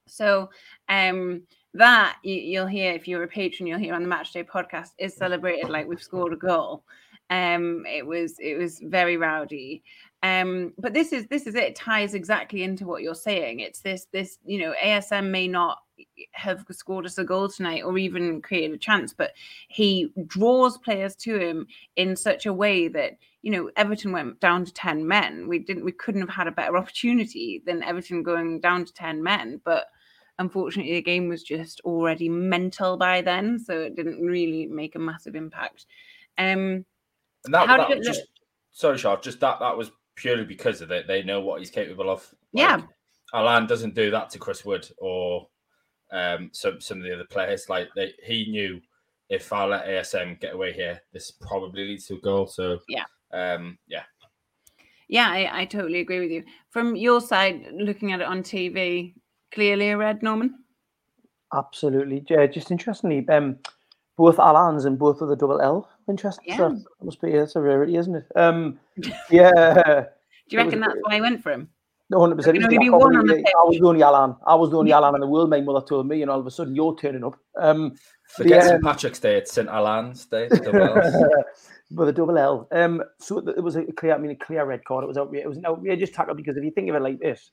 [0.05, 0.51] So
[0.87, 1.41] um
[1.73, 5.15] that you, will hear if you're a patron, you'll hear on the Matchday podcast is
[5.15, 6.83] celebrated like we've scored a goal.
[7.31, 9.81] Um, it was it was very rowdy.
[10.21, 11.63] Um, but this is this is it.
[11.63, 13.61] it ties exactly into what you're saying.
[13.61, 15.79] It's this this you know ASM may not
[16.33, 19.31] have scored us a goal tonight or even created a chance, but
[19.67, 24.65] he draws players to him in such a way that you know Everton went down
[24.65, 25.47] to ten men.
[25.47, 29.21] We didn't we couldn't have had a better opportunity than Everton going down to ten
[29.23, 29.87] men, but
[30.39, 34.99] unfortunately, the game was just already mental by then, so it didn't really make a
[34.99, 35.85] massive impact.
[36.37, 36.85] Um,
[37.45, 38.21] And that, How that did it just
[38.71, 41.07] sorry, Charles, just that that was purely because of it.
[41.07, 42.33] They know what he's capable of.
[42.53, 42.81] Yeah.
[43.33, 45.47] Allan doesn't do that to Chris Wood or
[46.11, 47.69] um, some some of the other players.
[47.69, 48.81] Like they, he knew
[49.29, 52.47] if I let ASM get away here, this probably leads to a goal.
[52.47, 53.03] So Yeah.
[53.33, 54.03] um, yeah.
[55.09, 56.43] yeah, I, I totally agree with you.
[56.69, 59.13] From your side, looking at it on TV,
[59.51, 60.63] clearly a red, Norman.
[61.53, 62.25] Absolutely.
[62.29, 63.57] Yeah, just interestingly, um,
[64.17, 65.89] both Alans and both of the double L.
[66.09, 66.45] Interesting.
[66.47, 66.55] Yeah.
[66.55, 66.73] stuff.
[66.99, 68.25] That must be it's a rarity, isn't it?
[68.35, 68.79] Um,
[69.29, 70.03] yeah.
[70.49, 71.69] Do you It was reckon that's why I went for him?
[72.09, 72.57] No, hundred percent.
[72.57, 74.35] There can only be one on the I was the only Alan.
[74.45, 75.49] I was the only Alan in the world.
[75.49, 77.37] My mother told me, and all of a sudden you're turning up.
[77.59, 77.95] Um,
[78.35, 78.67] Forget Yeah.
[78.67, 79.37] St Patrick's Day.
[79.37, 80.47] It's St Alan's Day.
[80.49, 81.15] double L's.
[81.91, 82.67] with a double L.
[82.71, 84.13] Um, so it was a clear.
[84.15, 85.03] I mean, a clear red card.
[85.03, 85.45] It was outrageous.
[85.45, 87.51] It was an outrageous tackle because if you think of it like this,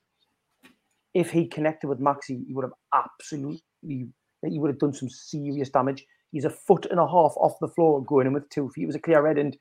[1.14, 3.62] if he connected with Maxi, he would have absolutely.
[3.82, 6.04] He would have done some serious damage.
[6.30, 8.82] He's a foot and a half off the floor going in with two feet.
[8.82, 9.38] It was a clear red.
[9.38, 9.56] And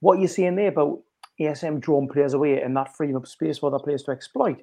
[0.00, 1.00] what you're saying there about
[1.40, 4.62] ASM drawing players away and that freeing up space for other players to exploit,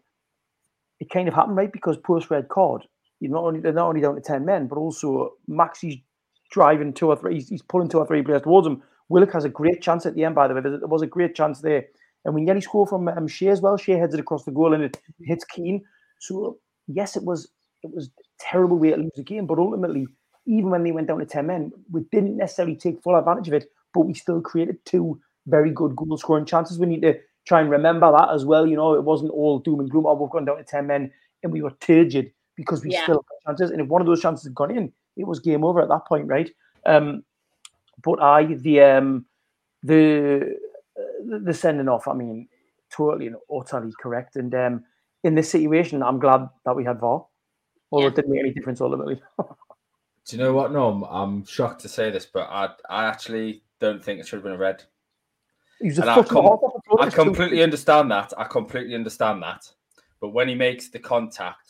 [0.99, 1.71] it kind of happened, right?
[1.71, 2.83] Because post red card,
[3.19, 5.97] you're not only they're not only down to ten men, but also Maxi's
[6.51, 7.35] driving two or three.
[7.35, 8.81] He's, he's pulling two or three players towards him.
[9.09, 10.61] Willock has a great chance at the end, by the way.
[10.61, 11.85] There was a great chance there,
[12.25, 13.77] and we nearly score from um, Schär as well.
[13.77, 15.83] Schär heads it across the goal and it hits Keane.
[16.19, 17.49] So yes, it was
[17.83, 20.07] it was a terrible way to lose the game, but ultimately,
[20.45, 23.53] even when they went down to ten men, we didn't necessarily take full advantage of
[23.53, 26.77] it, but we still created two very good goal scoring chances.
[26.77, 28.67] We need to try and remember that as well.
[28.67, 30.05] You know, it wasn't all doom and gloom.
[30.05, 31.11] Oh, we've gone down to ten men
[31.43, 33.03] and we were turgid because we Yeah.
[33.03, 33.71] still had chances.
[33.71, 36.05] And if one of those chances had gone in, it was game over at that
[36.05, 36.49] point, right?
[36.85, 37.23] Um,
[38.03, 39.25] but I the um
[39.83, 40.55] the
[40.99, 42.07] uh, the sending off.
[42.07, 42.47] I mean,
[42.91, 44.35] totally and utterly correct.
[44.35, 44.83] And um,
[45.23, 47.25] in this situation, I'm glad that we had VAR,
[47.91, 48.11] although Yeah.
[48.11, 49.21] it didn't make any difference ultimately.
[50.27, 51.03] Do you know what, Norm?
[51.03, 54.51] I'm shocked to say this, but I I actually don't think it should have been
[54.53, 54.83] a red.
[55.81, 57.63] He was a And I foot and a com- off the I completely feet.
[57.63, 58.33] understand that.
[58.37, 59.61] I completely understand that.
[60.19, 61.69] But when he makes the contact,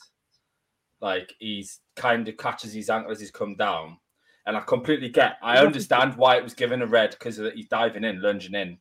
[1.02, 3.98] like he's kind of catches his ankle as he's come down,
[4.46, 5.38] and I completely get.
[5.44, 8.78] I understand why it was given a red because he's diving in, lunging in,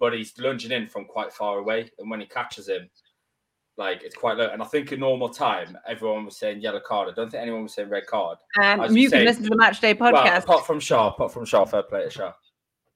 [0.00, 2.88] but he's lunging in from quite far away, and when he catches him,
[3.76, 4.48] like it's quite low.
[4.48, 7.10] And I think in normal time, everyone was saying yellow card.
[7.10, 8.38] I don't think anyone was saying red card.
[8.60, 10.44] Um, you you can say- listen to the Match Day Well, podcast.
[10.44, 12.32] apart from Shaw, apart from Shaw, fair play to Shaw.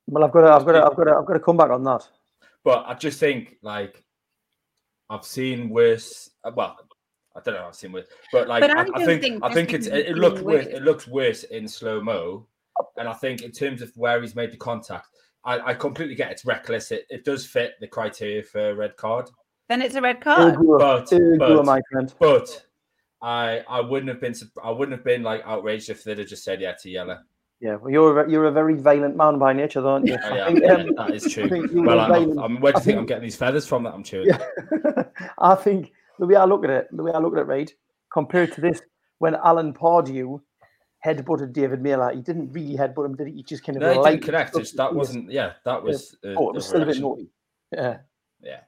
[0.06, 1.70] Well, I've got to, I've got to, I've got to, I've got to come back
[1.70, 2.06] on that.
[2.64, 4.04] But I just think like
[5.10, 6.30] I've seen worse.
[6.44, 6.76] uh, Well,
[7.36, 7.66] I don't know.
[7.68, 9.86] I've seen worse, but like But I, I I don't think, think I think it's
[9.86, 10.64] it, it looks worse.
[10.64, 12.46] worse- It looks worse in slow mo,
[12.96, 15.08] and I think in terms of where he's made the contact,
[15.44, 16.90] I, I completely get it's reckless.
[16.92, 19.28] It, it does fit the criteria for a red card,
[19.68, 20.56] then it's a red card.
[20.58, 22.12] But but, my friend.
[22.18, 22.66] but
[23.22, 26.42] I I wouldn't have been I wouldn't have been like outraged if they'd have just
[26.42, 27.18] said yeah to yellow.
[27.60, 30.18] Yeah, well, you're a, you're a very violent man by nature, aren't you?
[30.22, 31.48] Oh, yeah, think, yeah, um, that is true.
[31.48, 34.02] think Well, I'm, I'm where do you think I'm getting these feathers from that I'm
[34.02, 34.28] chewing?
[34.28, 35.04] Yeah.
[35.38, 37.72] I think the way I look at it, the way I look at it, right,
[38.12, 38.82] compared to this,
[39.18, 40.40] when Alan Pardew
[41.04, 43.34] headbutted David Meyler, he didn't really headbutt him, did he?
[43.34, 44.56] He just kind of No, he didn't connect.
[44.56, 45.30] It's, that wasn't.
[45.30, 46.14] Yeah, that was.
[46.24, 47.28] Uh, Oh, it was still a bit naughty.
[47.72, 47.98] Yeah.
[48.42, 48.60] Yeah.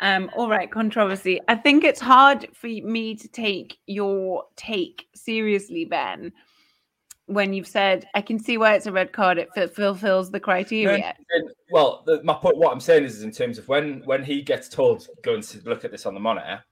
[0.00, 1.40] Um, all right, controversy.
[1.46, 6.32] I think it's hard for me to take your take seriously, Ben,
[7.26, 9.38] when you've said I can see why it's a red card.
[9.38, 11.14] It ful- fulfills the criteria.
[11.30, 14.42] And- well, the, my point, what I'm saying is, in terms of when when he
[14.42, 16.62] gets told go and s- look at this on the monitor,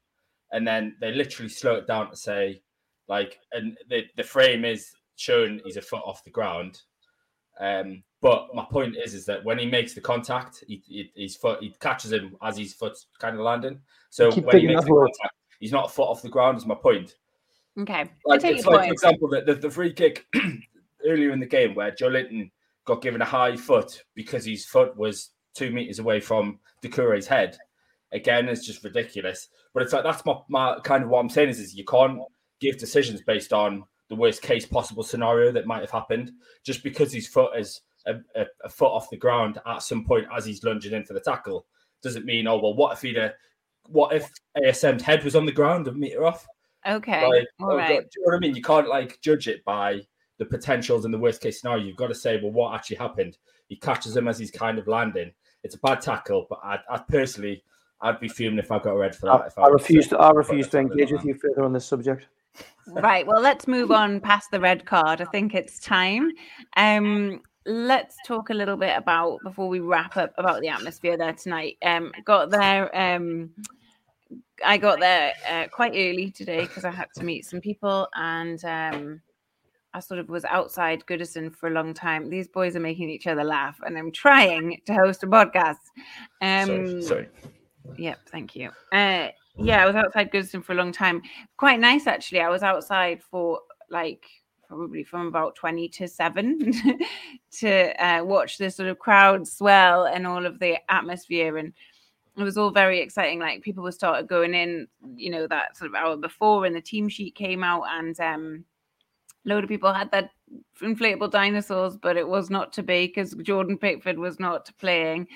[0.52, 2.62] and then they literally slow it down to say,
[3.08, 6.80] like, and the the frame is showing he's a foot off the ground.
[7.58, 11.36] Um, but my point is, is that when he makes the contact, he, he his
[11.36, 13.80] foot he catches him as his foot's kind of landing.
[14.10, 16.58] So when he makes the contact, he's not a foot off the ground.
[16.58, 17.14] Is my point.
[17.78, 20.26] Okay, Like, take it's like, for example, the, the, the free kick
[21.04, 22.50] earlier in the game where Joelinton
[22.84, 27.56] got given a high foot because his foot was two meters away from Doucouré's head.
[28.12, 29.48] Again, it's just ridiculous.
[29.72, 32.18] But it's like that's my, my kind of what I'm saying is, is you can't
[32.60, 36.32] give decisions based on the worst case possible scenario that might have happened
[36.64, 40.26] just because his foot is a, a, a foot off the ground at some point
[40.36, 41.66] as he's lunging in for the tackle
[42.02, 43.32] doesn't mean oh well what if he'd a,
[43.86, 46.46] what if ASM's head was on the ground a meter off
[46.86, 47.88] Okay, like, all oh, right.
[47.88, 48.54] God, do you know what I mean?
[48.54, 50.00] You can't like judge it by
[50.38, 51.84] the potentials and the worst case scenario.
[51.84, 53.36] You've got to say, well, what actually happened?
[53.68, 55.32] He catches him as he's kind of landing.
[55.62, 57.62] It's a bad tackle, but I, I personally,
[58.00, 59.42] I'd be fuming if I got red for that.
[59.42, 61.84] I, if I was, refuse to, I refuse to engage with you further on this
[61.84, 62.26] subject.
[62.86, 63.26] Right.
[63.26, 65.20] Well, let's move on past the red card.
[65.20, 66.32] I think it's time.
[66.76, 71.34] Um, let's talk a little bit about before we wrap up about the atmosphere there
[71.34, 71.76] tonight.
[71.82, 72.94] Um, got there.
[72.96, 73.50] Um,
[74.64, 78.62] I got there uh, quite early today because I had to meet some people, and
[78.64, 79.20] um,
[79.94, 82.30] I sort of was outside Goodison for a long time.
[82.30, 85.76] These boys are making each other laugh, and I'm trying to host a podcast.
[86.42, 87.28] Um, sorry, sorry.
[87.96, 88.70] Yep, thank you.
[88.92, 91.22] Uh, yeah, I was outside Goodison for a long time.
[91.56, 92.40] Quite nice, actually.
[92.40, 94.24] I was outside for like
[94.70, 96.72] probably from about 20 to 7
[97.50, 101.72] to uh, watch the sort of crowd swell and all of the atmosphere and
[102.36, 105.90] it was all very exciting like people were started going in you know that sort
[105.90, 108.64] of hour before and the team sheet came out and um
[109.46, 110.30] a load of people had that
[110.82, 115.26] inflatable dinosaurs but it was not to be because jordan pickford was not playing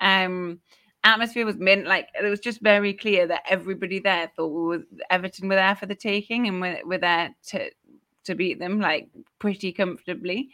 [0.00, 0.58] um
[1.04, 4.84] atmosphere was mint like it was just very clear that everybody there thought we were,
[5.10, 7.68] everton were there for the taking and we're, we're there to
[8.24, 10.50] to beat them like pretty comfortably.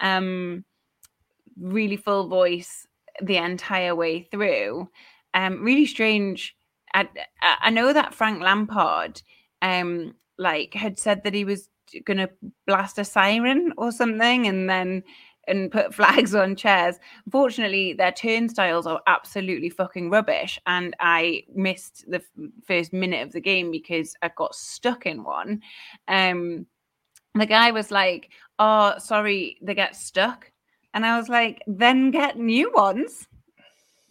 [0.00, 0.64] Um,
[1.60, 2.86] really full voice
[3.22, 4.88] the entire way through.
[5.34, 6.54] Um, really strange.
[6.94, 7.08] I,
[7.40, 9.22] I know that Frank Lampard,
[9.62, 11.68] um, like had said that he was
[12.04, 12.28] gonna
[12.66, 15.02] blast a siren or something, and then
[15.48, 16.98] and put flags on chairs.
[17.26, 23.32] Unfortunately, their turnstiles are absolutely fucking rubbish, and I missed the f- first minute of
[23.32, 25.62] the game because I got stuck in one.
[26.08, 26.66] Um,
[27.34, 30.50] the guy was like, "Oh, sorry, they get stuck,"
[30.94, 33.26] and I was like, "Then get new ones."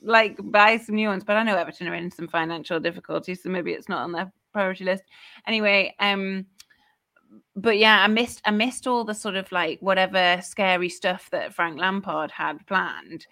[0.01, 3.49] Like buy some new ones, but I know Everton are in some financial difficulties, so
[3.49, 5.03] maybe it's not on their priority list.
[5.47, 6.45] Anyway, um,
[7.55, 11.53] but yeah, I missed I missed all the sort of like whatever scary stuff that
[11.53, 13.27] Frank Lampard had planned.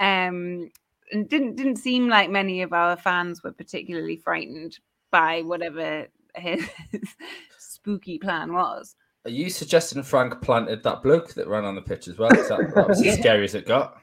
[0.00, 0.70] Um
[1.12, 4.78] and didn't didn't seem like many of our fans were particularly frightened
[5.10, 6.06] by whatever
[6.36, 6.66] his
[7.58, 8.96] spooky plan was.
[9.24, 12.28] Are you suggesting Frank planted that bloke that ran on the pitch as well?
[12.30, 13.98] That, that, was as scary as it got.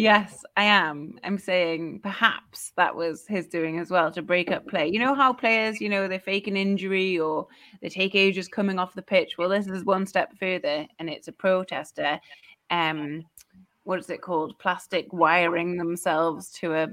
[0.00, 1.18] Yes, I am.
[1.24, 4.88] I'm saying perhaps that was his doing as well to break up play.
[4.88, 7.46] You know how players, you know, they fake an injury or
[7.82, 9.36] they take ages coming off the pitch.
[9.36, 12.18] Well, this is one step further, and it's a protester.
[12.70, 13.26] Um,
[13.84, 14.58] what is it called?
[14.58, 16.88] Plastic wiring themselves to a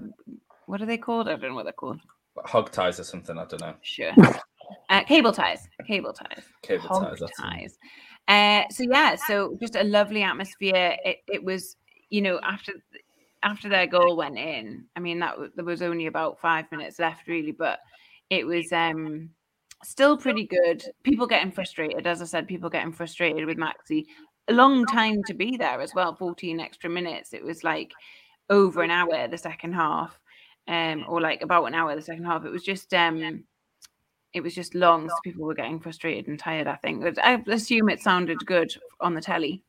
[0.65, 1.30] what are they called?
[1.30, 2.02] I don't know what they're called.
[2.43, 3.38] Hog ties or something.
[3.38, 3.76] I don't know.
[3.84, 4.12] Sure.
[4.89, 7.30] Uh, cable ties, cable ties, cable Hog ties.
[7.39, 7.78] ties.
[8.28, 10.98] Uh, so yeah, so just a lovely atmosphere.
[11.06, 11.78] It, it was,
[12.10, 12.74] you know, after
[13.43, 14.86] after their goal went in.
[14.96, 17.80] I mean, that there was only about five minutes left, really, but
[18.30, 19.30] it was um
[19.84, 20.84] still pretty good.
[21.04, 24.06] People getting frustrated, as I said, people getting frustrated with Maxi.
[24.50, 27.34] A long time to be there as well, fourteen extra minutes.
[27.34, 27.91] It was like
[28.50, 30.17] over an hour the second half,
[30.67, 32.46] um, or like about an hour the second half.
[32.46, 33.43] It was just um
[34.34, 36.67] it was just long, so people were getting frustrated and tired.
[36.67, 37.02] I think.
[37.02, 39.63] but I assume it sounded good on the telly.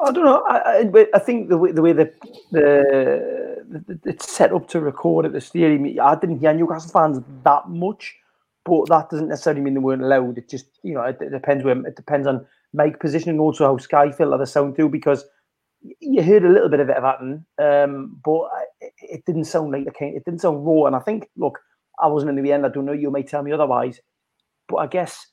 [0.00, 0.44] I don't know.
[0.46, 2.12] I, I, I think the way the way the,
[2.52, 7.20] the, the it's set up to record at the stadium, I didn't hear Newcastle fans
[7.42, 8.16] that much,
[8.64, 10.38] but that doesn't necessarily mean they weren't loud.
[10.38, 13.76] It just you know it, it depends where it depends on mic positioning, also how
[13.78, 15.24] Sky filter the sound too because
[16.00, 18.48] you heard a little bit of it Everton, um, but
[18.80, 20.16] it, it, didn't sound like the kind.
[20.16, 21.58] It didn't sound raw, and I think look,
[22.00, 22.64] I wasn't in the end.
[22.64, 22.92] I don't know.
[22.92, 24.00] You may tell me otherwise,
[24.68, 25.26] but I guess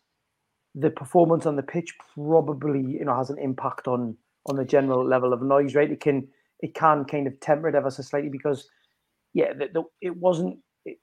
[0.73, 5.07] the performance on the pitch probably you know has an impact on on the general
[5.07, 5.75] level of noise.
[5.75, 5.91] Right?
[5.91, 6.27] It can
[6.61, 8.69] it can kind of temper it ever so slightly because
[9.33, 10.97] yeah, the, the, it wasn't it,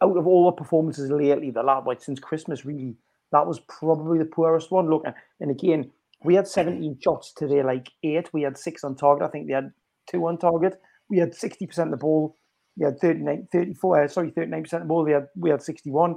[0.00, 1.50] out of all the performances lately.
[1.50, 2.96] The last like since Christmas, really,
[3.32, 4.88] that was probably the poorest one.
[4.88, 5.04] Look,
[5.40, 5.90] and again,
[6.24, 8.32] we had 17 shots today, like eight.
[8.32, 9.26] We had six on target.
[9.26, 9.72] I think they had
[10.08, 10.80] two on target.
[11.10, 12.36] We had 60% of the ball
[12.76, 15.04] we had 39, 34, uh, sorry, 39% of the ball.
[15.04, 16.16] We had, we had 61.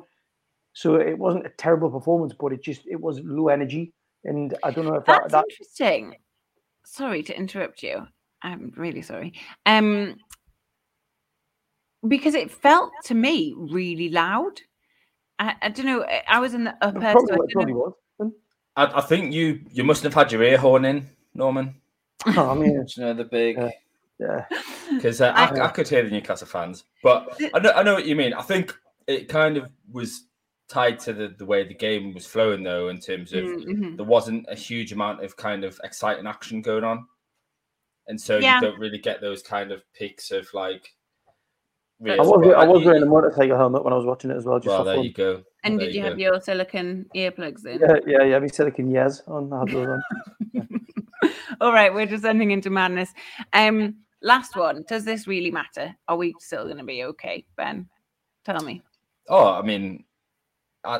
[0.73, 3.93] So it wasn't a terrible performance, but it just, it was low energy.
[4.23, 6.15] And I don't know if That's that, that interesting.
[6.85, 8.07] Sorry to interrupt you.
[8.41, 9.33] I'm really sorry.
[9.65, 10.15] Um,
[12.07, 14.61] because it felt to me really loud.
[15.39, 16.05] I, I don't know.
[16.27, 16.99] I was in the upper.
[16.99, 17.93] probably, so I, probably was.
[18.75, 21.75] I, I, think you you must have had your ear horn in, Norman.
[22.27, 23.57] Oh, I mean, you know the big.
[23.57, 23.71] Yeah.
[24.17, 24.45] Yeah,
[24.93, 28.05] because uh, I, I, could hear the Newcastle fans, but I know I know what
[28.05, 28.33] you mean.
[28.33, 28.73] I think
[29.07, 30.23] it kind of was
[30.68, 33.95] tied to the, the way the game was flowing, though, in terms of mm-hmm.
[33.95, 37.05] there wasn't a huge amount of kind of exciting action going on,
[38.07, 38.55] and so yeah.
[38.55, 40.89] you don't really get those kind of peaks of like.
[42.05, 44.59] I was I was wearing a motorcycle helmet when I was watching it as well.
[44.59, 45.05] Just well, there fun.
[45.05, 45.43] you go.
[45.63, 47.80] And there did you, you have your silicon earplugs in?
[47.80, 48.39] Yeah, yeah, yeah.
[48.39, 49.53] My silicon yes on.
[49.53, 50.01] I those on.
[51.61, 53.13] All right, we're descending into madness.
[53.53, 53.95] Um,
[54.26, 54.84] Last one.
[54.88, 55.95] Does this really matter?
[56.07, 57.88] Are we still going to be okay, Ben?
[58.43, 58.82] Tell me.
[59.30, 60.03] Oh, I mean,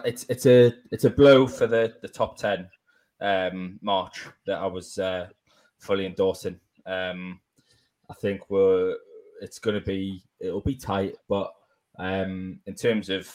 [0.06, 2.70] it's it's a it's a blow for the the top ten
[3.22, 5.28] um, March that I was uh,
[5.80, 6.60] fully endorsing.
[6.86, 7.40] Um,
[8.10, 8.96] I think we're
[9.42, 11.52] it's going to be it'll be tight, but
[11.98, 13.34] Um, in terms of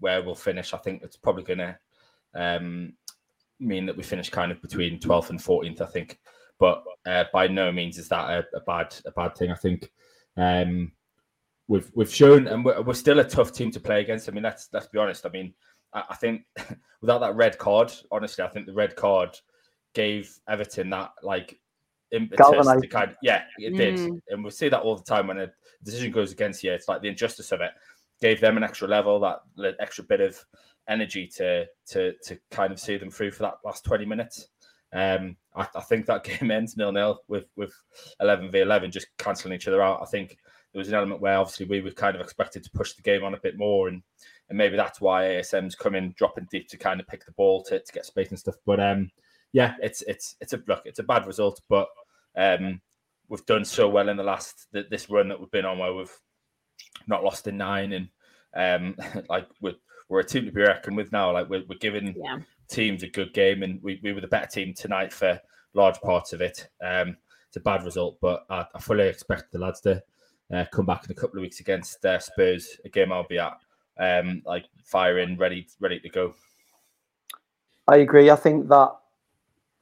[0.00, 1.78] where we'll finish, I think it's probably going to
[2.34, 2.92] um,
[3.58, 5.80] mean that we finish kind of between 12th and 14th.
[5.80, 6.18] I think,
[6.58, 9.50] but uh, by no means is that a, a, bad a bad thing.
[9.50, 9.90] I think
[10.36, 10.92] um,
[11.68, 14.28] we've we've shown, and we're, we're, still a tough team to play against.
[14.28, 15.26] I mean, let's let's be honest.
[15.26, 15.54] I mean,
[15.96, 16.44] I, I think
[17.00, 19.36] without that red card, honestly, I think the red card
[19.94, 21.58] gave Everton that like
[22.12, 23.76] impetus to kind of, yeah, it mm.
[23.76, 24.22] did.
[24.28, 25.50] And we see that all the time when a
[25.82, 26.72] decision goes against you.
[26.72, 27.72] It's like the injustice of it
[28.20, 29.40] gave them an extra level, that
[29.80, 30.38] extra bit of
[30.88, 34.48] energy to to to kind of see them through for that last 20 minutes.
[34.92, 37.74] Um, I, I think that game ends nil nil with with
[38.20, 40.00] 11 v 11 just cancelling each other out.
[40.02, 40.38] I think
[40.72, 43.24] there was an element where obviously we were kind of expected to push the game
[43.24, 44.02] on a bit more, and
[44.48, 47.80] and maybe that's why ASM's coming dropping deep to kind of pick the ball to,
[47.80, 48.56] to get space and stuff.
[48.64, 49.10] But um,
[49.52, 51.88] yeah, it's it's it's a look, it's a bad result, but
[52.36, 52.80] um,
[53.28, 56.16] we've done so well in the last this run that we've been on where we've
[57.06, 58.08] not lost in nine, and
[58.54, 58.96] um,
[59.28, 59.74] like we're
[60.08, 61.32] we're a team to be reckoned with now.
[61.32, 62.38] Like we're, we're giving yeah.
[62.68, 65.40] teams a good game, and we, we were the better team tonight for
[65.74, 66.68] large parts of it.
[66.84, 67.16] Um,
[67.48, 70.02] it's a bad result, but I, I fully expect the lads to
[70.52, 73.38] uh, come back in a couple of weeks against uh, Spurs, a game I'll be
[73.38, 73.56] at,
[73.98, 76.34] um, like firing, ready ready to go.
[77.88, 78.30] I agree.
[78.30, 78.96] I think that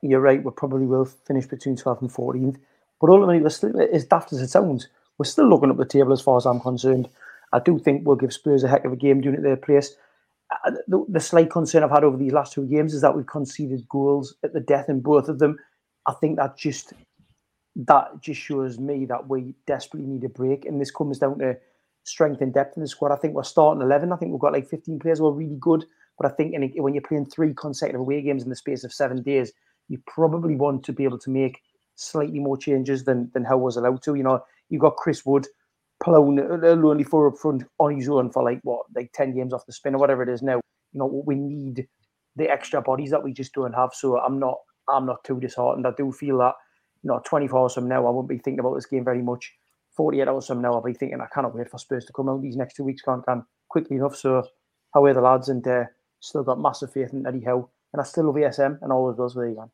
[0.02, 0.42] you're right.
[0.42, 2.58] We probably will finish between 12th and 14th.
[3.00, 4.88] But ultimately, we're still, as daft as it sounds,
[5.18, 7.08] we're still looking up the table as far as I'm concerned.
[7.52, 9.94] I do think we'll give Spurs a heck of a game doing it their place.
[10.64, 13.26] Uh, the, the, slight concern I've had over these last two games is that we've
[13.26, 15.58] conceded goals at the death in both of them.
[16.06, 16.92] I think that just
[17.76, 21.56] that just shows me that we desperately need a break, and this comes down to
[22.04, 23.12] strength and depth in the squad.
[23.12, 24.12] I think we're starting eleven.
[24.12, 25.84] I think we've got like fifteen players who are really good,
[26.18, 29.22] but I think when you're playing three consecutive away games in the space of seven
[29.22, 29.52] days,
[29.88, 31.60] you probably want to be able to make
[31.96, 34.14] slightly more changes than than how was allowed to.
[34.14, 35.46] You know, you've got Chris Wood
[36.02, 39.34] plowing a uh, lonely four up front on his own for like what, like ten
[39.34, 40.60] games off the spin or whatever it is now.
[40.92, 41.86] You know, we need
[42.36, 43.90] the extra bodies that we just don't have.
[43.94, 45.86] So I'm not I'm not too disheartened.
[45.86, 46.54] I do feel that,
[47.02, 49.52] you know, 24 hours from now, I won't be thinking about this game very much.
[49.96, 52.42] 48 hours from now, I'll be thinking I cannot wait for Spurs to come out
[52.42, 53.02] these next two weeks.
[53.02, 54.16] Can't can quickly enough.
[54.16, 54.42] So
[54.92, 55.48] how are the lads?
[55.48, 55.84] And uh,
[56.20, 57.68] still got massive faith in Eddie Howe.
[57.92, 59.70] And I still love ASM and always those with you,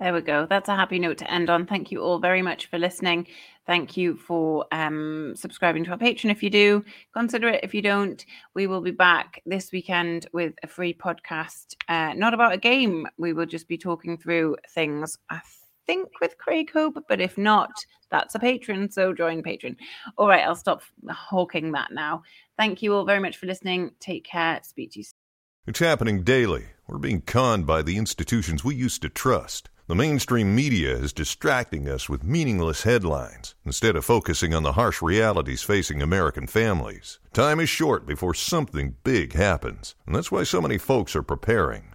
[0.00, 0.46] there we go.
[0.48, 1.66] That's a happy note to end on.
[1.66, 3.26] Thank you all very much for listening.
[3.66, 6.30] Thank you for um, subscribing to our Patreon.
[6.30, 7.60] If you do, consider it.
[7.62, 8.24] If you don't,
[8.54, 13.06] we will be back this weekend with a free podcast, uh, not about a game.
[13.18, 15.18] We will just be talking through things.
[15.28, 15.42] I
[15.90, 17.72] think with Craig Hope, but if not,
[18.12, 18.92] that's a Patreon.
[18.92, 19.76] So join Patreon.
[20.16, 22.22] All right, I'll stop hawking that now.
[22.56, 23.90] Thank you all very much for listening.
[23.98, 24.60] Take care.
[24.62, 25.18] Speak to you soon.
[25.66, 26.66] It's happening daily.
[26.86, 29.68] We're being conned by the institutions we used to trust.
[29.88, 35.02] The mainstream media is distracting us with meaningless headlines instead of focusing on the harsh
[35.02, 37.18] realities facing American families.
[37.32, 41.94] Time is short before something big happens, and that's why so many folks are preparing.